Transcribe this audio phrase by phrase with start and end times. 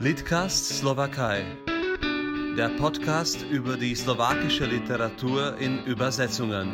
[0.00, 1.44] Litcast Slowakei.
[2.56, 6.72] Der Podcast über die slowakische Literatur in Übersetzungen.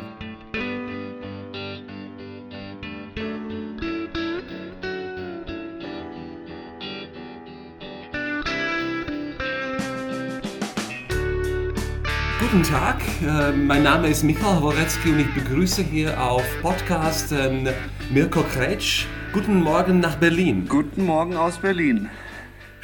[12.39, 17.69] Guten Tag, äh, mein Name ist Michael Horecki und ich begrüße hier auf Podcast ähm,
[18.11, 19.07] Mirko Kretsch.
[19.33, 20.67] Guten Morgen nach Berlin.
[20.69, 22.07] Guten Morgen aus Berlin.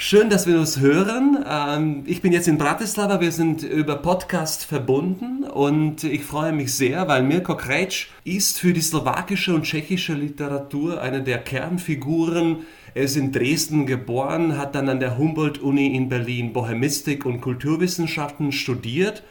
[0.03, 1.45] Schön, dass wir uns hören.
[1.47, 6.73] Ähm, ich bin jetzt in Bratislava, wir sind über Podcast verbunden und ich freue mich
[6.73, 12.65] sehr, weil Mirko Kretsch ist für die slowakische und tschechische Literatur eine der Kernfiguren.
[12.95, 18.51] Er ist in Dresden geboren, hat dann an der Humboldt-Uni in Berlin Bohemistik und Kulturwissenschaften
[18.51, 19.21] studiert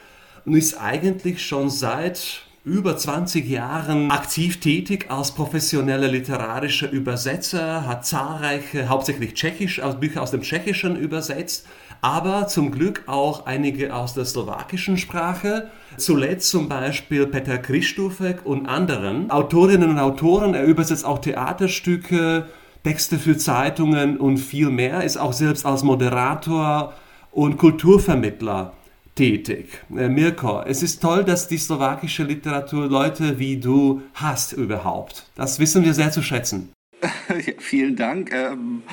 [0.45, 8.05] und ist eigentlich schon seit über 20 Jahren aktiv tätig als professioneller literarischer Übersetzer, hat
[8.05, 11.65] zahlreiche, hauptsächlich Tschechisch, Bücher aus dem Tschechischen übersetzt,
[12.01, 15.71] aber zum Glück auch einige aus der slowakischen Sprache.
[15.97, 20.53] Zuletzt zum Beispiel Peter Christufek und anderen Autorinnen und Autoren.
[20.53, 22.45] Er übersetzt auch Theaterstücke,
[22.83, 26.93] Texte für Zeitungen und viel mehr, ist auch selbst als Moderator
[27.31, 28.73] und Kulturvermittler
[29.15, 29.67] tätig.
[29.95, 35.27] Äh, Mirko, es ist toll, dass die slowakische Literatur Leute wie du hast überhaupt.
[35.35, 36.71] Das wissen wir sehr zu schätzen.
[37.29, 38.31] Ja, vielen Dank.
[38.33, 38.83] Ähm,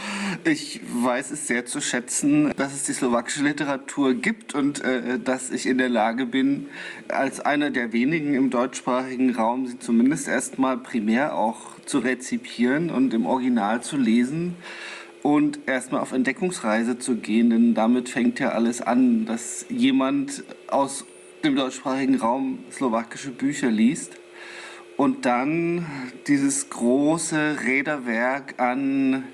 [0.44, 5.50] ich weiß es sehr zu schätzen, dass es die slowakische Literatur gibt und äh, dass
[5.50, 6.68] ich in der Lage bin,
[7.08, 13.12] als einer der wenigen im deutschsprachigen Raum sie zumindest erstmal primär auch zu rezipieren und
[13.12, 14.56] im Original zu lesen
[15.28, 21.04] und erstmal auf Entdeckungsreise zu gehen, denn damit fängt ja alles an, dass jemand aus
[21.44, 24.12] dem deutschsprachigen Raum slowakische Bücher liest
[24.96, 25.84] und dann
[26.28, 29.24] dieses große Räderwerk an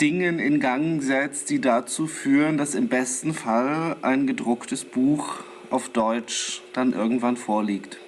[0.00, 5.36] Dingen in Gang setzt, die dazu führen, dass im besten Fall ein gedrucktes Buch
[5.70, 8.00] auf Deutsch dann irgendwann vorliegt.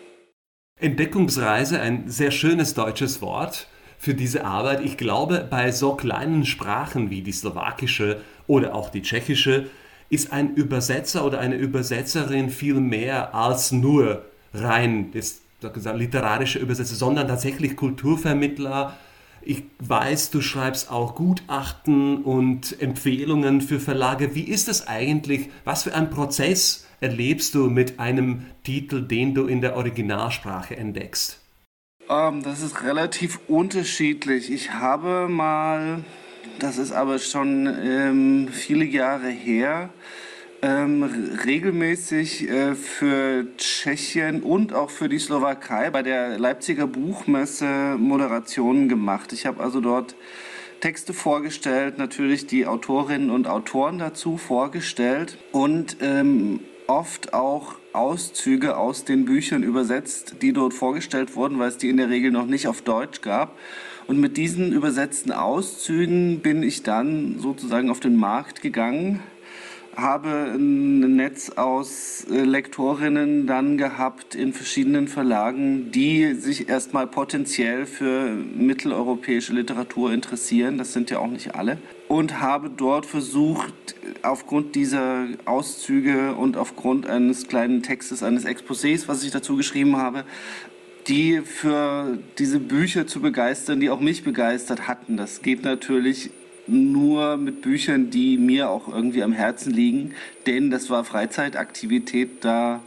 [0.81, 3.69] Entdeckungsreise, ein sehr schönes deutsches Wort
[4.05, 4.85] für diese Arbeit.
[4.85, 9.67] Ich glaube, bei so kleinen Sprachen wie die slowakische oder auch die tschechische
[10.11, 16.95] ist ein Übersetzer oder eine Übersetzerin viel mehr als nur rein das, das literarische Übersetzer,
[16.95, 18.95] sondern tatsächlich Kulturvermittler.
[19.41, 24.35] Ich weiß, du schreibst auch Gutachten und Empfehlungen für Verlage.
[24.35, 25.49] Wie ist es eigentlich?
[25.65, 31.44] Was für ein Prozess erlebst du mit einem Titel, den du in der Originalsprache entdeckst?
[32.09, 34.51] Ähm, das ist relativ unterschiedlich.
[34.51, 36.05] Ich habe mal,
[36.59, 39.91] das ist aber schon ähm, viele Jahre her,
[40.63, 41.03] ähm,
[41.45, 49.33] regelmäßig äh, für Tschechien und auch für die Slowakei bei der Leipziger Buchmesse Moderationen gemacht.
[49.33, 50.15] Ich habe also dort
[50.81, 59.05] Texte vorgestellt, natürlich die Autorinnen und Autoren dazu vorgestellt und ähm, oft auch Auszüge aus
[59.05, 62.69] den Büchern übersetzt, die dort vorgestellt wurden, weil es die in der Regel noch nicht
[62.69, 63.59] auf Deutsch gab.
[64.07, 69.21] Und mit diesen übersetzten Auszügen bin ich dann sozusagen auf den Markt gegangen
[69.97, 77.87] habe ein Netz aus äh, Lektorinnen dann gehabt in verschiedenen Verlagen, die sich erstmal potenziell
[77.87, 80.79] für mitteleuropäische Literatur interessieren.
[80.79, 81.79] Das sind ja auch nicht alle.
[82.09, 89.25] Und habe dort versucht, aufgrund dieser Auszüge und aufgrund eines kleinen Textes, eines Exposés, was
[89.25, 90.25] ich dazu geschrieben habe,
[91.09, 95.17] die für diese Bücher zu begeistern, die auch mich begeistert hatten.
[95.17, 96.31] Das geht natürlich
[96.67, 100.15] nur mit Büchern, die mir auch irgendwie am Herzen liegen,
[100.47, 102.83] denn das war Freizeitaktivität, da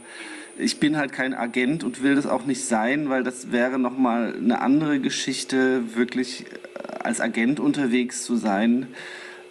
[0.58, 3.96] ich bin halt kein Agent und will das auch nicht sein, weil das wäre noch
[3.96, 8.86] mal eine andere Geschichte, wirklich äh, als Agent unterwegs zu sein.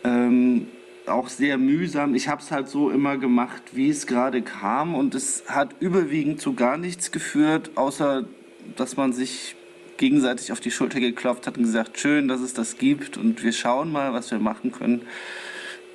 [0.03, 0.67] Ähm,
[1.07, 2.15] auch sehr mühsam.
[2.15, 6.39] Ich habe es halt so immer gemacht, wie es gerade kam und es hat überwiegend
[6.39, 8.25] zu gar nichts geführt, außer
[8.75, 9.55] dass man sich
[9.97, 13.53] gegenseitig auf die Schulter geklopft hat und gesagt, schön, dass es das gibt und wir
[13.53, 15.01] schauen mal, was wir machen können.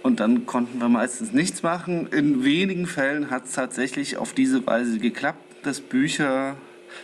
[0.03, 2.09] Und dann konnten wir meistens nichts machen.
[2.09, 6.57] In wenigen Fällen hat es tatsächlich auf diese Weise geklappt, dass Bücher,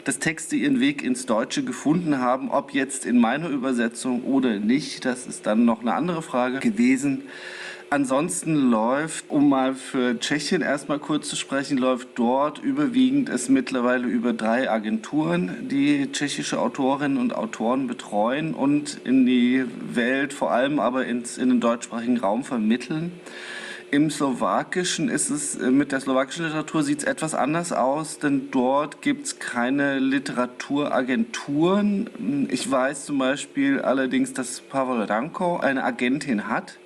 [0.05, 2.51] dass Texte ihren Weg ins Deutsche gefunden haben.
[2.51, 7.23] Ob jetzt in meiner Übersetzung oder nicht, das ist dann noch eine andere Frage gewesen.
[7.91, 14.07] Ansonsten läuft, um mal für Tschechien erstmal kurz zu sprechen, läuft dort überwiegend es mittlerweile
[14.07, 20.81] über drei Agenturen, die tschechische Autorinnen und Autoren betreuen und in die Welt, vor allem
[20.81, 23.13] aber ins, in den deutschsprachigen Raum vermitteln.
[23.91, 28.51] Im Slowakischen ist es, äh, mit der slowakischen Literatur sieht es etwas anders aus, denn
[28.51, 32.47] dort gibt es keine Literaturagenturen.
[32.51, 36.79] Ich weiß zum Beispiel allerdings, dass Pavel Ranko eine Agentin hat,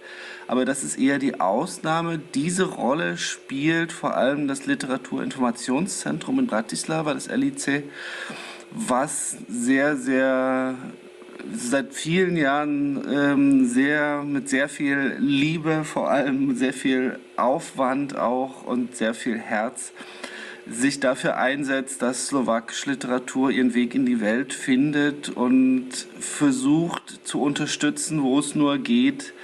[0.46, 2.18] aber das ist eher die Ausnahme.
[2.18, 7.82] Diese Rolle spielt vor allem das Literaturinformationszentrum in Bratislava, das LIC,
[8.70, 10.76] was sehr, sehr
[11.54, 18.64] seit vielen Jahren ähm, sehr mit sehr viel Liebe, vor allem sehr viel Aufwand auch
[18.64, 19.92] und sehr viel Herz
[20.66, 27.40] sich dafür einsetzt, dass slowakische Literatur ihren Weg in die Welt findet und versucht zu
[27.42, 29.34] unterstützen, wo es nur geht,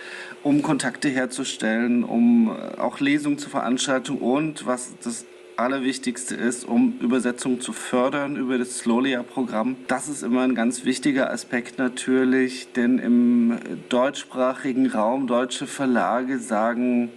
[0.42, 5.26] um Kontakte herzustellen, um auch Lesungen zu veranstalten und was das
[5.58, 9.74] Allerwichtigste ist, um Übersetzung zu fördern über das Slolia-Programm.
[9.88, 13.58] Das ist immer ein ganz wichtiger Aspekt natürlich, denn im
[13.88, 17.10] deutschsprachigen Raum deutsche Verlage sagen,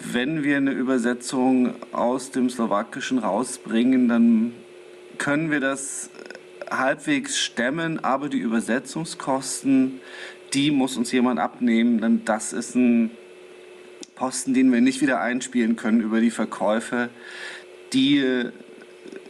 [0.00, 4.52] wenn wir eine Übersetzung aus dem Slowakischen rausbringen, dann
[5.16, 6.10] können wir das
[6.70, 10.02] halbwegs stemmen, aber die Übersetzungskosten,
[10.52, 13.12] die muss uns jemand abnehmen, denn das ist ein
[14.14, 17.08] Posten, den wir nicht wieder einspielen können über die Verkäufe
[17.92, 18.50] die äh,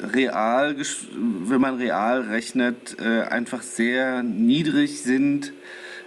[0.01, 5.53] real, wenn man real rechnet, äh, einfach sehr niedrig sind.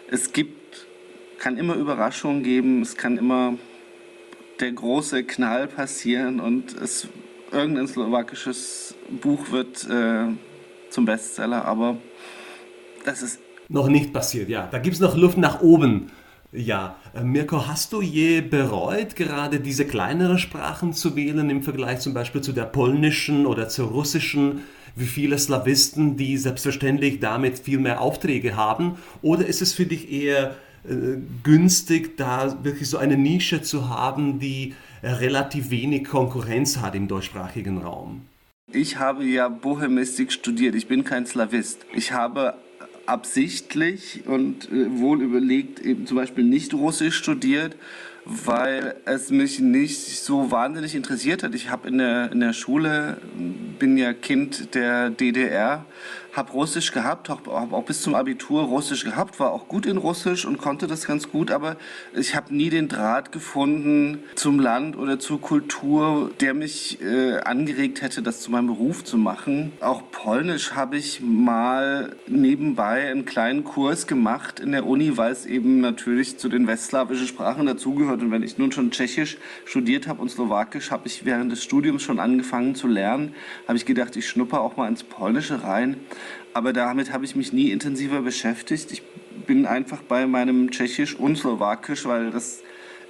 [0.10, 0.86] Es gibt,
[1.40, 3.58] kann immer Überraschungen geben, es kann immer
[4.60, 7.08] der große Knall passieren und es
[7.52, 10.28] irgendein slowakisches Buch wird äh,
[10.90, 11.98] zum Bestseller, aber
[13.04, 14.50] das ist noch nicht passiert.
[14.50, 16.12] Ja, da gibt es noch Luft nach oben.
[16.56, 22.00] Ja, äh, Mirko, hast du je bereut, gerade diese kleineren Sprachen zu wählen im Vergleich
[22.00, 24.62] zum Beispiel zu der polnischen oder zur russischen?
[24.96, 28.98] Wie viele Slawisten, die selbstverständlich damit viel mehr Aufträge haben?
[29.22, 30.56] Oder ist es für dich eher
[30.88, 36.96] äh, günstig, da wirklich so eine Nische zu haben, die äh, relativ wenig Konkurrenz hat
[36.96, 38.22] im deutschsprachigen Raum?
[38.72, 40.76] Ich habe ja Bohemistik studiert.
[40.76, 41.86] Ich bin kein Slawist.
[41.94, 42.56] Ich habe
[43.06, 47.76] absichtlich und äh, wohl überlegt eben zum Beispiel nicht Russisch studiert,
[48.26, 51.54] weil es mich nicht so wahnsinnig interessiert hat.
[51.54, 53.18] Ich habe in der, in der Schule,
[53.80, 55.86] bin ja Kind der DDR,
[56.36, 60.46] habe Russisch gehabt, habe auch bis zum Abitur Russisch gehabt, war auch gut in Russisch
[60.46, 61.78] und konnte das ganz gut, aber
[62.14, 68.02] ich habe nie den Draht gefunden zum Land oder zur Kultur, der mich äh, angeregt
[68.02, 69.72] hätte, das zu meinem Beruf zu machen.
[69.80, 75.46] Auch Polnisch habe ich mal nebenbei einen kleinen Kurs gemacht in der Uni, weil es
[75.46, 78.22] eben natürlich zu den westslawischen Sprachen dazugehört.
[78.22, 82.04] Und wenn ich nun schon Tschechisch studiert habe und Slowakisch, habe ich während des Studiums
[82.04, 83.34] schon angefangen zu lernen,
[83.68, 85.96] habe ich gedacht, ich schnupper auch mal ins Polnische rein
[86.54, 88.92] aber damit habe ich mich nie intensiver beschäftigt.
[88.92, 89.04] Ich
[89.46, 92.62] bin einfach bei meinem Tschechisch und Slowakisch, weil das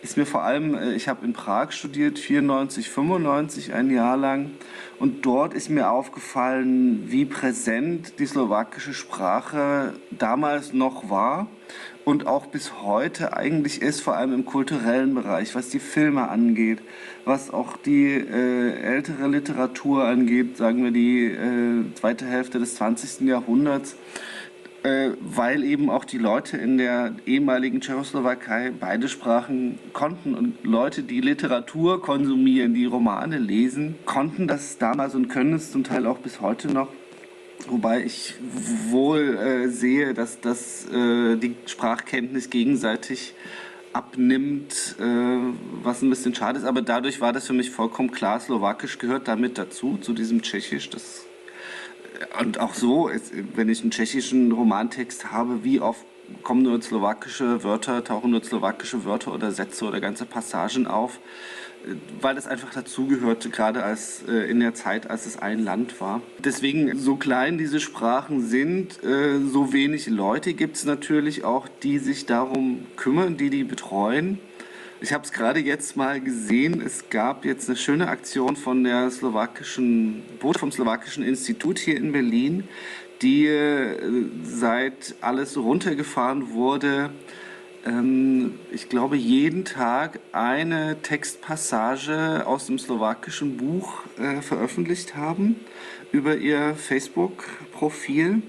[0.02, 4.52] ist mir vor allem, äh, ich habe in Prag studiert, 94, 95, ein Jahr lang.
[5.00, 11.48] Und dort ist mir aufgefallen, wie präsent die slowakische Sprache damals noch war
[12.06, 16.80] und auch bis heute eigentlich ist, vor allem im kulturellen Bereich, was die Filme angeht,
[17.26, 23.28] was auch die äh, ältere Literatur angeht, sagen wir die äh, zweite Hälfte des 20.
[23.28, 23.96] Jahrhunderts,
[24.84, 31.02] äh, weil eben auch die Leute in der ehemaligen Tschechoslowakei beide Sprachen konnten und Leute,
[31.02, 36.20] die Literatur konsumieren, die Romane lesen, konnten das damals und können es zum Teil auch
[36.20, 36.90] bis heute noch.
[37.68, 38.36] Wobei ich
[38.90, 43.34] wohl äh, sehe, dass das äh, die Sprachkenntnis gegenseitig
[43.92, 45.04] abnimmt, äh,
[45.82, 46.66] was ein bisschen schade ist.
[46.66, 48.40] Aber dadurch war das für mich vollkommen klar.
[48.40, 50.90] Slowakisch gehört damit dazu, zu diesem Tschechisch.
[50.90, 51.26] Das,
[52.20, 56.06] äh, und auch so, ist, wenn ich einen tschechischen Romantext habe, wie oft
[56.44, 61.20] kommen nur slowakische Wörter, tauchen nur slowakische Wörter oder Sätze oder ganze Passagen auf
[62.22, 66.22] weil es einfach dazugehörte, gerade als äh, in der Zeit, als es ein Land war.
[66.40, 72.00] Deswegen, so klein diese Sprachen sind, äh, so wenig Leute gibt es natürlich auch, die
[72.00, 74.40] sich darum kümmern, die die betreuen.
[75.02, 76.82] Ich habe es gerade jetzt mal gesehen.
[76.82, 82.64] Es gab jetzt eine schöne Aktion von der slowakischen vom slowakischen Institut hier in Berlin,
[83.22, 83.98] die äh,
[84.44, 87.12] seit alles runtergefahren wurde,
[87.86, 95.58] ähm, ich glaube, jeden Tag eine Textpassage aus dem slowakischen Buch äh, veröffentlicht haben
[96.12, 98.42] über ihr Facebook-Profil.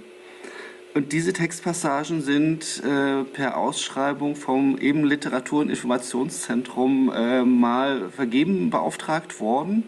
[0.95, 8.71] Und diese Textpassagen sind äh, per Ausschreibung vom eben Literatur- und Informationszentrum äh, mal vergeben
[8.71, 9.85] beauftragt worden.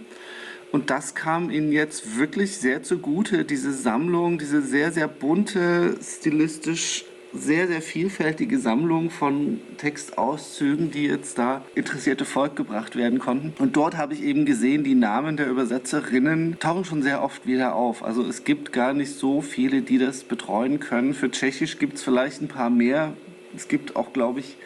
[0.70, 7.06] Und das kam ihnen jetzt wirklich sehr zugute, diese Sammlung, diese sehr, sehr bunte, stilistisch
[7.32, 13.52] sehr, sehr vielfältige Sammlung von Textauszügen, die jetzt da interessierte Volk gebracht werden konnten.
[13.58, 17.74] Und dort habe ich eben gesehen, die Namen der Übersetzerinnen tauchen schon sehr oft wieder
[17.74, 18.02] auf.
[18.02, 21.14] Also es gibt gar nicht so viele, die das betreuen können.
[21.14, 23.12] Für Tschechisch gibt es vielleicht ein paar mehr.
[23.54, 24.56] Es gibt auch, glaube ich,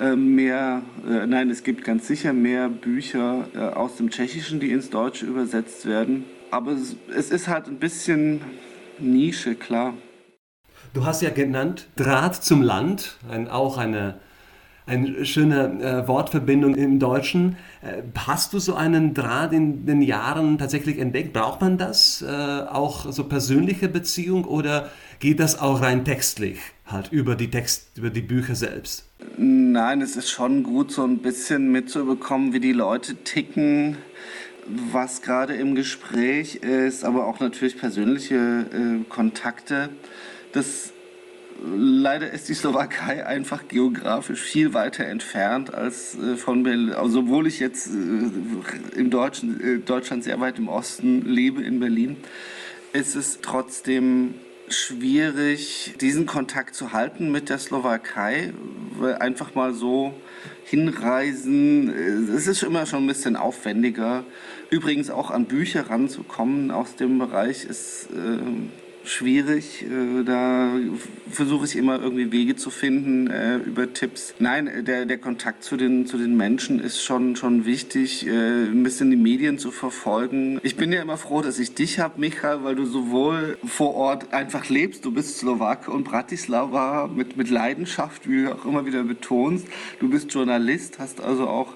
[0.00, 4.70] äh, mehr, äh, nein, es gibt ganz sicher mehr Bücher äh, aus dem Tschechischen, die
[4.70, 6.24] ins Deutsche übersetzt werden.
[6.50, 8.40] Aber es, es ist halt ein bisschen
[8.98, 9.94] Nische, klar.
[10.94, 14.14] Du hast ja genannt Draht zum Land, ein, auch eine,
[14.86, 17.56] eine schöne äh, Wortverbindung im Deutschen.
[17.82, 21.32] Äh, hast du so einen Draht in den Jahren tatsächlich entdeckt?
[21.32, 22.22] Braucht man das?
[22.22, 24.90] Äh, auch so persönliche Beziehung oder
[25.20, 29.08] geht das auch rein textlich, halt über die Text, über die Bücher selbst?
[29.36, 33.98] Nein, es ist schon gut, so ein bisschen mitzubekommen, wie die Leute ticken
[34.92, 39.88] was gerade im Gespräch ist, aber auch natürlich persönliche äh, Kontakte
[40.52, 40.92] das
[41.64, 46.92] leider ist die Slowakei einfach geografisch viel weiter entfernt als äh, von Berlin.
[46.92, 51.80] Also, obwohl ich jetzt äh, im Deutschen, äh, Deutschland sehr weit im Osten lebe, in
[51.80, 52.16] Berlin,
[52.92, 54.34] ist es trotzdem
[54.68, 58.52] schwierig, diesen Kontakt zu halten mit der Slowakei,
[59.18, 60.12] einfach mal so
[60.64, 61.88] hinreisen,
[62.36, 64.24] es ist immer schon ein bisschen aufwendiger.
[64.68, 68.40] Übrigens auch an Bücher ranzukommen aus dem Bereich ist äh,
[69.08, 69.84] schwierig.
[69.84, 70.72] Äh, da
[71.30, 74.34] versuche ich immer irgendwie Wege zu finden äh, über Tipps.
[74.38, 78.82] Nein, der, der Kontakt zu den, zu den Menschen ist schon, schon wichtig, äh, ein
[78.82, 80.60] bisschen die Medien zu verfolgen.
[80.62, 84.32] Ich bin ja immer froh, dass ich dich habe, Michael, weil du sowohl vor Ort
[84.32, 89.02] einfach lebst, du bist Slowake und Bratislava mit, mit Leidenschaft, wie du auch immer wieder
[89.02, 89.66] betonst.
[90.00, 91.74] Du bist Journalist, hast also auch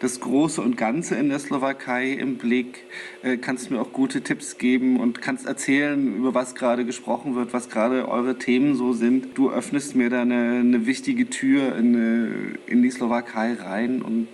[0.00, 2.84] das Große und Ganze in der Slowakei im Blick,
[3.42, 7.68] kannst mir auch gute Tipps geben und kannst erzählen, über was gerade gesprochen wird, was
[7.68, 9.36] gerade eure Themen so sind.
[9.36, 14.28] Du öffnest mir da eine, eine wichtige Tür in, in die Slowakei rein und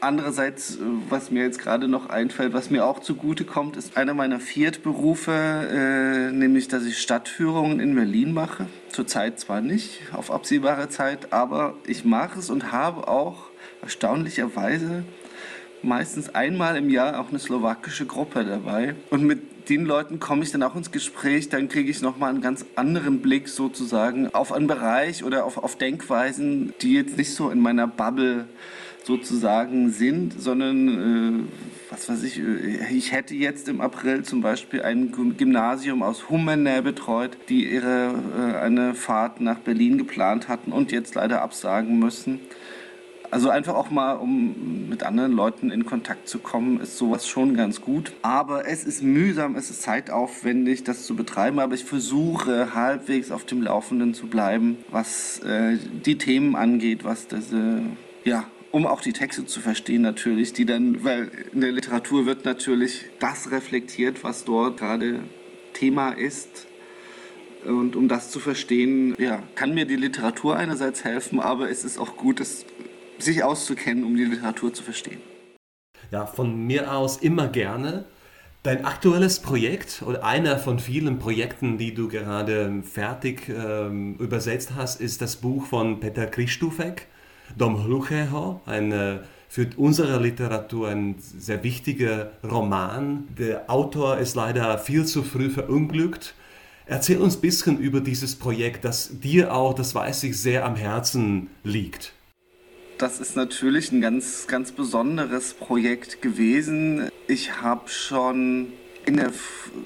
[0.00, 4.38] Andererseits, was mir jetzt gerade noch einfällt, was mir auch zugute kommt, ist einer meiner
[4.38, 8.66] Viertberufe, äh, nämlich dass ich Stadtführungen in Berlin mache.
[8.90, 13.47] Zurzeit zwar nicht, auf absehbare Zeit, aber ich mache es und habe auch
[13.88, 15.02] erstaunlicherweise
[15.80, 18.94] meistens einmal im Jahr auch eine slowakische Gruppe dabei.
[19.08, 22.42] Und mit den Leuten komme ich dann auch ins Gespräch, dann kriege ich nochmal einen
[22.42, 27.48] ganz anderen Blick sozusagen auf einen Bereich oder auf, auf Denkweisen, die jetzt nicht so
[27.48, 28.46] in meiner Bubble
[29.04, 34.82] sozusagen sind, sondern äh, was weiß ich, äh, ich hätte jetzt im April zum Beispiel
[34.82, 40.92] ein Gymnasium aus Hummenä betreut, die ihre äh, eine Fahrt nach Berlin geplant hatten und
[40.92, 42.40] jetzt leider absagen müssen.
[43.30, 47.54] Also einfach auch mal, um mit anderen Leuten in Kontakt zu kommen, ist sowas schon
[47.54, 48.12] ganz gut.
[48.22, 51.58] Aber es ist mühsam, es ist zeitaufwendig, das zu betreiben.
[51.58, 57.28] Aber ich versuche halbwegs auf dem Laufenden zu bleiben, was äh, die Themen angeht, was
[57.28, 57.82] diese,
[58.24, 62.46] ja, um auch die Texte zu verstehen natürlich, die dann, weil in der Literatur wird
[62.46, 65.20] natürlich das reflektiert, was dort gerade
[65.74, 66.66] Thema ist.
[67.64, 71.98] Und um das zu verstehen, ja, kann mir die Literatur einerseits helfen, aber es ist
[71.98, 72.64] auch gut, es
[73.18, 75.20] sich auszukennen, um die Literatur zu verstehen.
[76.10, 78.04] Ja, von mir aus immer gerne.
[78.62, 85.00] Dein aktuelles Projekt oder einer von vielen Projekten, die du gerade fertig ähm, übersetzt hast,
[85.00, 87.06] ist das Buch von Peter Kristufek,
[87.56, 93.28] Dom Hlucheho, ein äh, für unsere Literatur ein sehr wichtiger Roman.
[93.38, 96.34] Der Autor ist leider viel zu früh verunglückt.
[96.84, 100.76] Erzähl uns ein bisschen über dieses Projekt, das dir auch, das weiß ich, sehr am
[100.76, 102.12] Herzen liegt
[102.98, 107.08] das ist natürlich ein ganz, ganz besonderes Projekt gewesen.
[107.28, 108.72] Ich habe schon
[109.08, 109.32] in der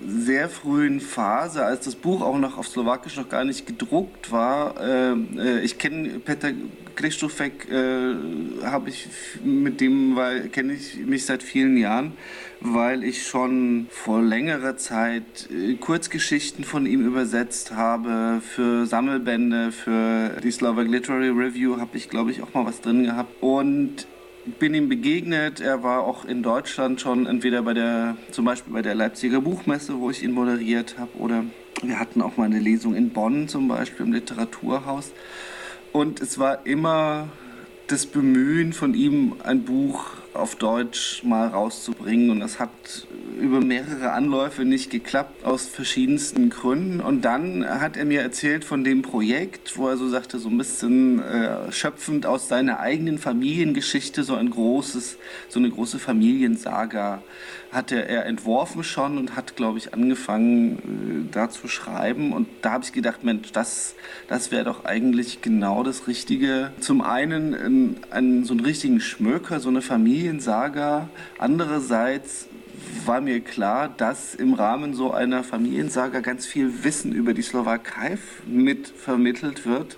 [0.06, 4.80] sehr frühen Phase, als das Buch auch noch auf Slowakisch noch gar nicht gedruckt war,
[4.80, 6.52] äh, äh ich kenne Peter
[6.96, 8.14] Krzysztofek, äh,
[8.64, 9.08] habe ich
[9.44, 12.12] mit dem, weil kenne ich mich seit vielen Jahren,
[12.60, 20.40] weil ich schon vor längerer Zeit äh, Kurzgeschichten von ihm übersetzt habe für Sammelbände, für
[20.42, 23.40] die Slovak Literary Review habe ich glaube ich auch mal was drin gehabt.
[23.40, 24.06] Und
[24.58, 25.60] bin ihm begegnet.
[25.60, 29.98] Er war auch in Deutschland schon entweder bei der, zum Beispiel bei der Leipziger Buchmesse,
[29.98, 31.44] wo ich ihn moderiert habe, oder
[31.82, 35.12] wir hatten auch mal eine Lesung in Bonn zum Beispiel im Literaturhaus.
[35.92, 37.28] Und es war immer
[37.88, 42.30] das Bemühen von ihm, ein Buch auf Deutsch mal rauszubringen.
[42.30, 42.70] Und das hat
[43.38, 47.00] über mehrere Anläufe nicht geklappt, aus verschiedensten Gründen.
[47.00, 50.58] Und dann hat er mir erzählt von dem Projekt, wo er so sagte, so ein
[50.58, 57.22] bisschen äh, schöpfend aus seiner eigenen Familiengeschichte, so ein großes, so eine große Familiensaga
[57.72, 62.32] hatte er entworfen schon und hat, glaube ich, angefangen, äh, da zu schreiben.
[62.32, 63.94] Und da habe ich gedacht, Mensch, das,
[64.28, 66.72] das wäre doch eigentlich genau das Richtige.
[66.80, 71.08] Zum einen einen, einen, so einen richtigen Schmöker, so eine Familiensaga.
[71.38, 72.46] Andererseits
[73.06, 78.18] war mir klar, dass im Rahmen so einer Familiensaga ganz viel Wissen über die Slowakei
[78.46, 79.96] mit vermittelt wird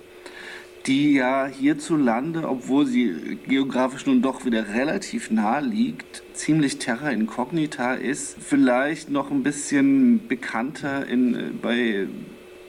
[0.87, 7.95] die ja hierzulande, obwohl sie geografisch nun doch wieder relativ nah liegt, ziemlich terra incognita
[7.95, 12.07] ist, vielleicht noch ein bisschen bekannter in, bei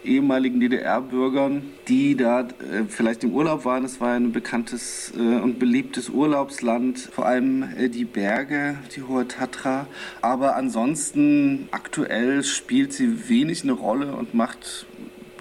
[0.07, 3.85] ehemaligen DDR-Bürgern, die da äh, vielleicht im Urlaub waren.
[3.85, 9.27] Es war ein bekanntes äh, und beliebtes Urlaubsland, vor allem äh, die Berge, die Hohe
[9.27, 9.87] Tatra.
[10.23, 14.87] Aber ansonsten aktuell spielt sie wenig eine Rolle und macht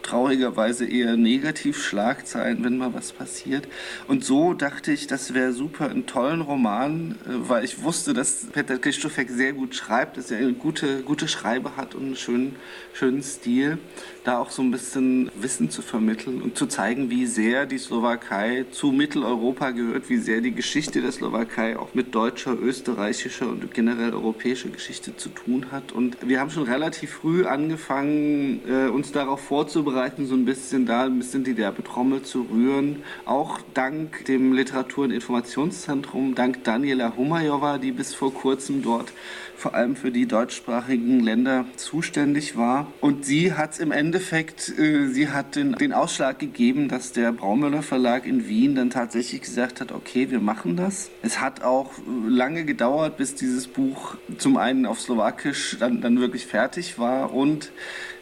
[0.06, 3.68] traurigerweise eher negativ Schlagzeilen, wenn mal was passiert.
[4.08, 8.46] Und so dachte ich, das wäre super, einen tollen Roman, äh, weil ich wusste, dass
[8.54, 12.56] Peter Krzysztofek sehr gut schreibt, dass er eine gute, gute Schreibe hat und einen schönen,
[12.94, 13.80] schönen Stil
[14.24, 18.66] da auch so ein bisschen Wissen zu vermitteln und zu zeigen, wie sehr die Slowakei
[18.72, 24.14] zu Mitteleuropa gehört, wie sehr die Geschichte der Slowakei auch mit deutscher, österreichischer und generell
[24.14, 25.92] europäischer Geschichte zu tun hat.
[25.92, 29.95] Und wir haben schon relativ früh angefangen, äh, uns darauf vorzubereiten,
[30.28, 33.04] so ein bisschen da ein bisschen die Werbetrommel zu rühren.
[33.26, 39.14] Auch dank dem Literatur- und Informationszentrum, dank Daniela Humajowa, die bis vor kurzem dort
[39.56, 42.92] vor allem für die deutschsprachigen Länder zuständig war.
[43.02, 47.32] Und sie hat es im Endeffekt, äh, sie hat den, den Ausschlag gegeben, dass der
[47.32, 51.10] Braumüller Verlag in Wien dann tatsächlich gesagt hat, okay, wir machen das.
[51.22, 51.92] Es hat auch
[52.28, 57.72] lange gedauert, bis dieses Buch zum einen auf Slowakisch dann, dann wirklich fertig war und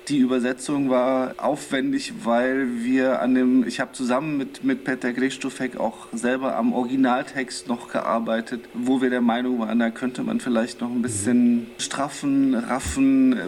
[0.07, 5.77] die Übersetzung war aufwendig, weil wir an dem, ich habe zusammen mit, mit Peter Gristofek
[5.77, 10.81] auch selber am Originaltext noch gearbeitet, wo wir der Meinung waren, da könnte man vielleicht
[10.81, 13.45] noch ein bisschen straffen, raffen, äh,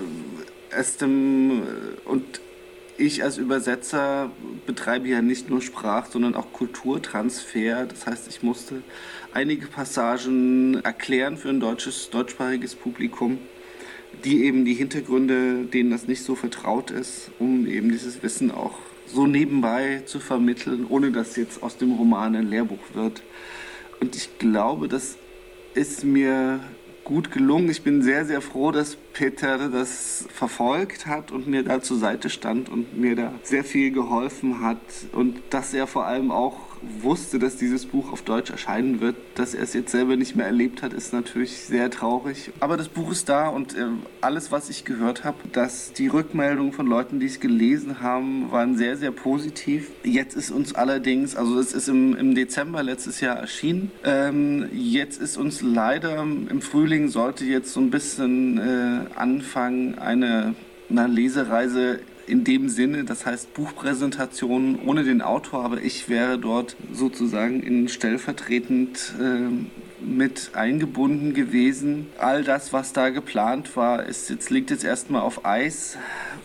[0.70, 2.42] es dem, äh, und
[2.98, 4.32] ich als Übersetzer
[4.66, 7.86] betreibe ja nicht nur Sprach, sondern auch Kulturtransfer.
[7.86, 8.84] Das heißt, ich musste
[9.34, 13.40] einige Passagen erklären für ein deutsches, deutschsprachiges Publikum
[14.26, 18.80] die eben die Hintergründe, denen das nicht so vertraut ist, um eben dieses Wissen auch
[19.06, 23.22] so nebenbei zu vermitteln, ohne dass jetzt aus dem Roman ein Lehrbuch wird.
[24.00, 25.18] Und ich glaube, das
[25.76, 26.60] ist mir
[27.04, 27.70] gut gelungen.
[27.70, 32.30] Ich bin sehr, sehr froh, dass Peter das verfolgt hat und mir da zur Seite
[32.30, 34.78] stand und mir da sehr viel geholfen hat
[35.14, 36.58] und dass er vor allem auch
[37.02, 39.16] wusste, dass dieses Buch auf Deutsch erscheinen wird.
[39.36, 42.52] Dass er es jetzt selber nicht mehr erlebt hat, ist natürlich sehr traurig.
[42.60, 43.88] Aber das Buch ist da und äh,
[44.22, 48.78] alles, was ich gehört habe, dass die Rückmeldungen von Leuten, die es gelesen haben, waren
[48.78, 49.92] sehr, sehr positiv.
[50.04, 53.92] Jetzt ist uns allerdings, also es ist im, im Dezember letztes Jahr erschienen.
[54.04, 60.56] Ähm, jetzt ist uns leider im Frühling sollte jetzt so ein bisschen äh, anfangen, eine,
[60.90, 66.76] eine Lesereise in dem Sinne, das heißt Buchpräsentation ohne den Autor, aber ich wäre dort
[66.92, 72.08] sozusagen in stellvertretend äh, mit eingebunden gewesen.
[72.18, 75.98] All das, was da geplant war, ist jetzt, liegt jetzt erstmal auf Eis,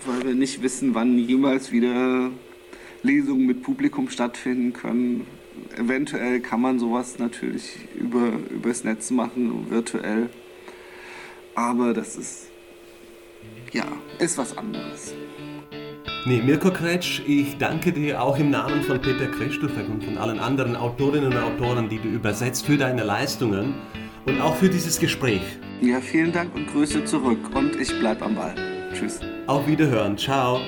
[0.07, 2.31] weil wir nicht wissen, wann jemals wieder
[3.03, 5.27] Lesungen mit Publikum stattfinden können.
[5.77, 10.29] Eventuell kann man sowas natürlich über, übers Netz machen, virtuell.
[11.55, 12.50] Aber das ist,
[13.73, 13.85] ja,
[14.19, 15.15] ist was anderes.
[16.27, 20.39] Nee, Mirko Kretsch, ich danke dir auch im Namen von Peter Krestufek und von allen
[20.39, 23.75] anderen Autorinnen und Autoren, die du übersetzt, für deine Leistungen
[24.27, 25.41] und auch für dieses Gespräch.
[25.81, 28.55] Ja, vielen Dank und Grüße zurück und ich bleib am Ball.
[28.93, 29.21] Tschüss.
[29.47, 30.19] Auf Wiederhören.
[30.19, 30.61] Ciao.